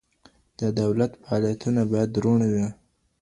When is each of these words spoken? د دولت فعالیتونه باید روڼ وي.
د 0.59 0.61
دولت 0.81 1.11
فعالیتونه 1.21 1.81
باید 1.91 2.11
روڼ 2.23 2.39
وي. 2.53 2.67